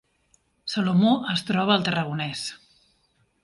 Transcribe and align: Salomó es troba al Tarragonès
Salomó 0.75 1.11
es 1.35 1.45
troba 1.51 1.77
al 1.77 1.87
Tarragonès 1.91 2.45